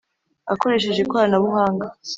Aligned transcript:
Akoresha 0.53 0.99
ikoranabuhanga. 1.05 1.85